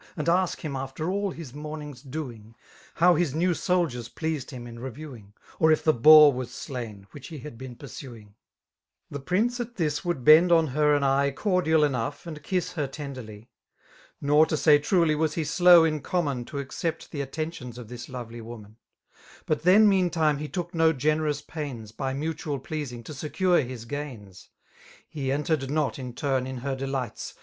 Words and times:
And 0.17 0.27
ask 0.27 0.61
him 0.61 0.75
after 0.75 1.11
all 1.11 1.29
his 1.29 1.51
monuug's 1.53 2.01
doing. 2.01 2.55
How 2.95 3.13
his 3.13 3.35
new 3.35 3.53
soldiers 3.53 4.09
pleased 4.09 4.49
him 4.49 4.65
in 4.65 4.79
reviewing^ 4.79 5.33
Or 5.59 5.71
if 5.71 5.83
the 5.83 5.93
boar 5.93 6.33
was 6.33 6.67
alain> 6.67 7.05
which 7.11 7.27
he 7.27 7.37
had 7.37 7.55
been 7.55 7.75
pursuing* 7.75 8.33
The 9.11 9.19
prince, 9.19 9.59
at 9.59 9.75
this, 9.75 10.03
would 10.03 10.23
bend 10.23 10.51
on 10.51 10.65
her 10.69 10.95
an 10.95 11.03
eye 11.03 11.29
Cordial 11.29 11.81
enpugh» 11.83 12.25
and 12.25 12.41
kiss 12.41 12.71
her 12.73 12.87
tenderly; 12.87 13.51
Nor^ 14.23 14.47
to 14.47 14.57
say 14.57 14.79
truly> 14.79 15.13
was 15.13 15.35
he 15.35 15.43
skiw 15.43 15.87
in 15.87 16.01
common 16.01 16.45
To 16.45 16.57
accept 16.57 17.11
the 17.11 17.21
attentions 17.21 17.77
of 17.77 17.87
this 17.87 18.09
lovely 18.09 18.41
woman; 18.41 18.77
But 19.45 19.61
then 19.61 19.87
meantime 19.87 20.39
he 20.39 20.47
took 20.49 20.73
no 20.73 20.93
generous 20.93 21.43
pains^ 21.43 21.95
By 21.95 22.15
mutiial 22.15 22.57
pleasing* 22.63 23.03
to 23.03 23.13
secure 23.13 23.61
his 23.61 23.85
gains; 23.85 24.49
He 25.07 25.31
entered 25.31 25.69
not, 25.69 25.99
in 25.99 26.13
turn, 26.15 26.47
in 26.47 26.57
her 26.65 26.75
delights. 26.75 27.35